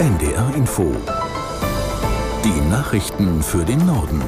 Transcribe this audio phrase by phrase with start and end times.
[0.00, 0.96] NDR Info.
[2.42, 4.22] Die Nachrichten für den Norden.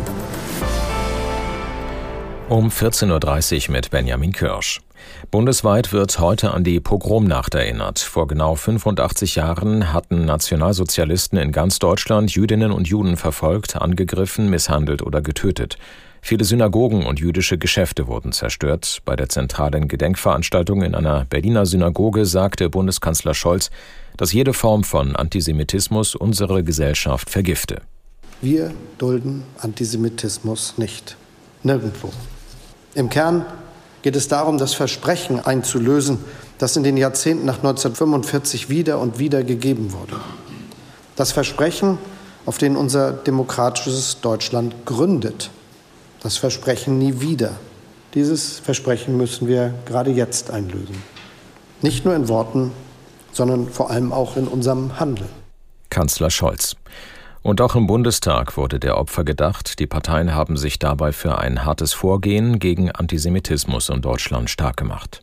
[2.50, 4.82] Um 14.30 Uhr mit Benjamin Kirsch.
[5.30, 8.00] Bundesweit wird heute an die Pogromnacht erinnert.
[8.00, 15.00] Vor genau 85 Jahren hatten Nationalsozialisten in ganz Deutschland Jüdinnen und Juden verfolgt, angegriffen, misshandelt
[15.00, 15.78] oder getötet.
[16.24, 19.02] Viele Synagogen und jüdische Geschäfte wurden zerstört.
[19.04, 23.70] Bei der zentralen Gedenkveranstaltung in einer Berliner Synagoge sagte Bundeskanzler Scholz,
[24.16, 27.82] dass jede Form von Antisemitismus unsere Gesellschaft vergifte.
[28.40, 31.16] Wir dulden Antisemitismus nicht.
[31.64, 32.10] Nirgendwo.
[32.94, 33.44] Im Kern
[34.02, 36.18] geht es darum, das Versprechen einzulösen,
[36.58, 40.20] das in den Jahrzehnten nach 1945 wieder und wieder gegeben wurde.
[41.16, 41.98] Das Versprechen,
[42.46, 45.50] auf dem unser demokratisches Deutschland gründet
[46.22, 47.52] das Versprechen nie wieder.
[48.14, 51.02] Dieses Versprechen müssen wir gerade jetzt einlösen.
[51.80, 52.72] Nicht nur in Worten,
[53.32, 55.30] sondern vor allem auch in unserem Handeln.
[55.90, 56.76] Kanzler Scholz.
[57.42, 59.80] Und auch im Bundestag wurde der Opfer gedacht.
[59.80, 65.22] Die Parteien haben sich dabei für ein hartes Vorgehen gegen Antisemitismus in Deutschland stark gemacht.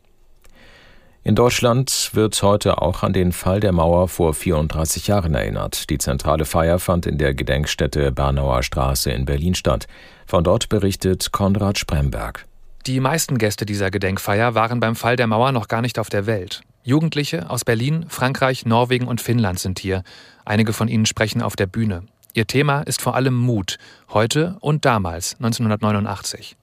[1.22, 5.90] In Deutschland wird heute auch an den Fall der Mauer vor 34 Jahren erinnert.
[5.90, 9.86] Die zentrale Feier fand in der Gedenkstätte Bernauer Straße in Berlin statt.
[10.26, 12.46] Von dort berichtet Konrad Spremberg.
[12.86, 16.24] Die meisten Gäste dieser Gedenkfeier waren beim Fall der Mauer noch gar nicht auf der
[16.24, 16.62] Welt.
[16.84, 20.02] Jugendliche aus Berlin, Frankreich, Norwegen und Finnland sind hier.
[20.46, 22.04] Einige von ihnen sprechen auf der Bühne.
[22.32, 23.76] Ihr Thema ist vor allem Mut,
[24.08, 26.56] heute und damals, 1989.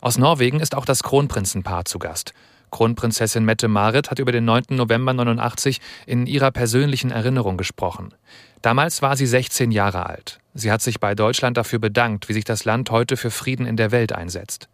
[0.00, 2.32] Aus Norwegen ist auch das Kronprinzenpaar zu Gast.
[2.70, 4.64] Kronprinzessin Mette Marit hat über den 9.
[4.70, 8.14] November 89 in ihrer persönlichen Erinnerung gesprochen.
[8.62, 10.38] Damals war sie 16 Jahre alt.
[10.54, 13.76] Sie hat sich bei Deutschland dafür bedankt, wie sich das Land heute für Frieden in
[13.76, 14.68] der Welt einsetzt.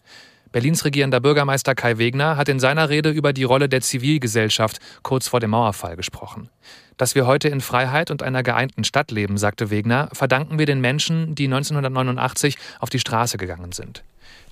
[0.52, 5.28] Berlins regierender Bürgermeister Kai Wegner hat in seiner Rede über die Rolle der Zivilgesellschaft kurz
[5.28, 6.48] vor dem Mauerfall gesprochen.
[6.96, 10.80] Dass wir heute in Freiheit und einer geeinten Stadt leben, sagte Wegner, verdanken wir den
[10.80, 14.02] Menschen, die 1989 auf die Straße gegangen sind.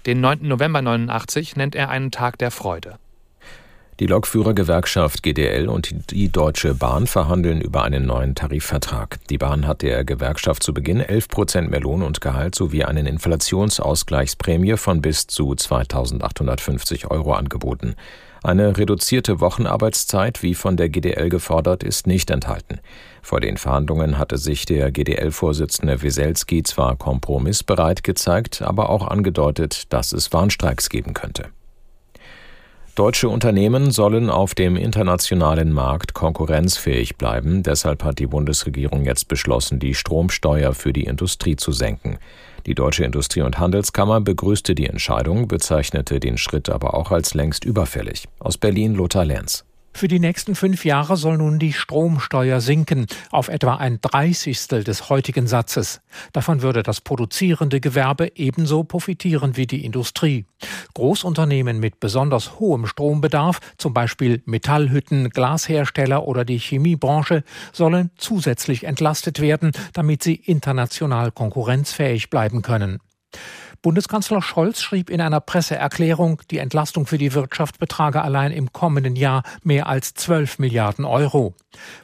[0.04, 0.40] Den 9.
[0.42, 2.98] November 89 nennt er einen Tag der Freude.
[4.00, 9.18] Die Lokführergewerkschaft GDL und die Deutsche Bahn verhandeln über einen neuen Tarifvertrag.
[9.30, 13.08] Die Bahn hat der Gewerkschaft zu Beginn 11 Prozent mehr Lohn und Gehalt sowie eine
[13.08, 17.94] Inflationsausgleichsprämie von bis zu 2850 Euro angeboten.
[18.42, 22.80] Eine reduzierte Wochenarbeitszeit, wie von der GDL gefordert, ist nicht enthalten.
[23.22, 30.12] Vor den Verhandlungen hatte sich der GDL-Vorsitzende Weselski zwar kompromissbereit gezeigt, aber auch angedeutet, dass
[30.12, 31.50] es Warnstreiks geben könnte.
[32.94, 37.64] Deutsche Unternehmen sollen auf dem internationalen Markt konkurrenzfähig bleiben.
[37.64, 42.18] Deshalb hat die Bundesregierung jetzt beschlossen, die Stromsteuer für die Industrie zu senken.
[42.66, 47.64] Die Deutsche Industrie- und Handelskammer begrüßte die Entscheidung, bezeichnete den Schritt aber auch als längst
[47.64, 48.28] überfällig.
[48.38, 49.64] Aus Berlin Lothar Lenz.
[49.96, 55.08] Für die nächsten fünf Jahre soll nun die Stromsteuer sinken auf etwa ein Dreißigstel des
[55.08, 56.00] heutigen Satzes.
[56.32, 60.46] Davon würde das produzierende Gewerbe ebenso profitieren wie die Industrie.
[60.94, 69.40] Großunternehmen mit besonders hohem Strombedarf, zum Beispiel Metallhütten, Glashersteller oder die Chemiebranche, sollen zusätzlich entlastet
[69.40, 72.98] werden, damit sie international konkurrenzfähig bleiben können.
[73.84, 79.14] Bundeskanzler Scholz schrieb in einer Presseerklärung, die Entlastung für die Wirtschaft betrage allein im kommenden
[79.14, 81.54] Jahr mehr als 12 Milliarden Euro.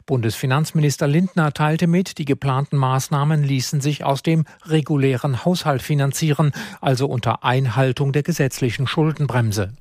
[0.05, 7.07] Bundesfinanzminister Lindner teilte mit, die geplanten Maßnahmen ließen sich aus dem regulären Haushalt finanzieren, also
[7.07, 9.73] unter Einhaltung der gesetzlichen Schuldenbremse.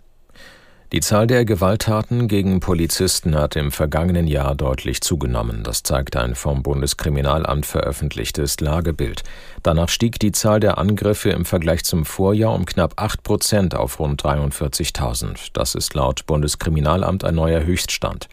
[0.93, 5.63] Die Zahl der Gewalttaten gegen Polizisten hat im vergangenen Jahr deutlich zugenommen.
[5.63, 9.23] Das zeigt ein vom Bundeskriminalamt veröffentlichtes Lagebild.
[9.63, 14.01] Danach stieg die Zahl der Angriffe im Vergleich zum Vorjahr um knapp acht Prozent auf
[14.01, 15.51] rund 43.000.
[15.53, 18.29] Das ist laut Bundeskriminalamt ein neuer Höchststand.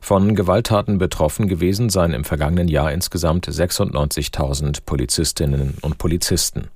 [0.00, 6.68] Von Gewalttaten betroffen gewesen seien im vergangenen Jahr insgesamt 96.000 Polizistinnen und Polizisten.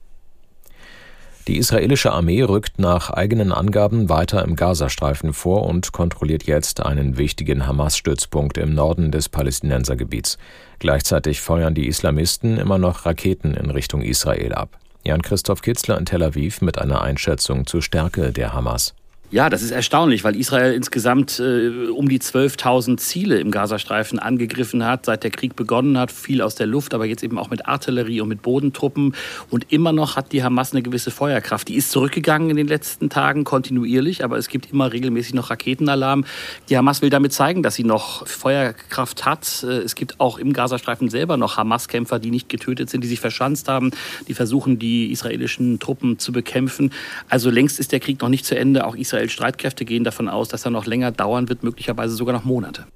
[1.48, 7.18] Die israelische Armee rückt nach eigenen Angaben weiter im Gazastreifen vor und kontrolliert jetzt einen
[7.18, 10.38] wichtigen Hamas-Stützpunkt im Norden des Palästinensergebiets.
[10.78, 14.78] Gleichzeitig feuern die Islamisten immer noch Raketen in Richtung Israel ab.
[15.04, 18.94] Jan-Christoph Kitzler in Tel Aviv mit einer Einschätzung zur Stärke der Hamas.
[19.32, 24.84] Ja, das ist erstaunlich, weil Israel insgesamt äh, um die 12.000 Ziele im Gazastreifen angegriffen
[24.84, 26.12] hat, seit der Krieg begonnen hat.
[26.12, 29.14] Viel aus der Luft, aber jetzt eben auch mit Artillerie und mit Bodentruppen.
[29.48, 31.68] Und immer noch hat die Hamas eine gewisse Feuerkraft.
[31.68, 36.26] Die ist zurückgegangen in den letzten Tagen kontinuierlich, aber es gibt immer regelmäßig noch Raketenalarm.
[36.68, 39.64] Die Hamas will damit zeigen, dass sie noch Feuerkraft hat.
[39.66, 43.20] Äh, es gibt auch im Gazastreifen selber noch Hamas-Kämpfer, die nicht getötet sind, die sich
[43.20, 43.92] verschanzt haben,
[44.28, 46.92] die versuchen, die israelischen Truppen zu bekämpfen.
[47.30, 48.84] Also längst ist der Krieg noch nicht zu Ende.
[48.84, 52.44] Auch Israel Streitkräfte gehen davon aus, dass er noch länger dauern wird, möglicherweise sogar noch
[52.44, 52.86] Monate.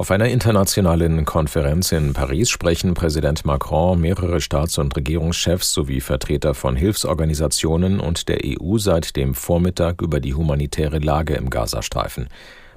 [0.00, 6.54] Auf einer internationalen Konferenz in Paris sprechen Präsident Macron, mehrere Staats- und Regierungschefs sowie Vertreter
[6.54, 12.28] von Hilfsorganisationen und der EU seit dem Vormittag über die humanitäre Lage im Gazastreifen.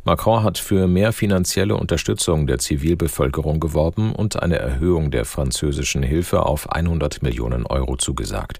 [0.04, 6.48] Macron hat für mehr finanzielle Unterstützung der Zivilbevölkerung geworben und eine Erhöhung der französischen Hilfe
[6.48, 8.60] auf 100 Millionen Euro zugesagt.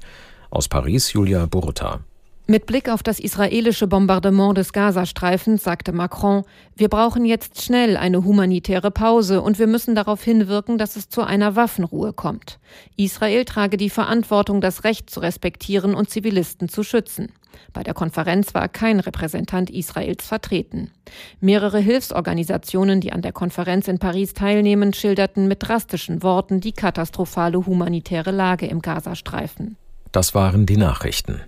[0.52, 2.02] Aus Paris Julia Burta.
[2.48, 6.44] Mit Blick auf das israelische Bombardement des Gazastreifens sagte Macron,
[6.76, 11.22] wir brauchen jetzt schnell eine humanitäre Pause und wir müssen darauf hinwirken, dass es zu
[11.22, 12.60] einer Waffenruhe kommt.
[12.98, 17.32] Israel trage die Verantwortung, das Recht zu respektieren und Zivilisten zu schützen.
[17.74, 20.92] Bei der Konferenz war kein Repräsentant Israels vertreten.
[21.40, 27.66] Mehrere Hilfsorganisationen, die an der Konferenz in Paris teilnehmen, schilderten mit drastischen Worten die katastrophale
[27.66, 29.78] humanitäre Lage im Gazastreifen.
[30.12, 31.42] Das waren die Nachrichten.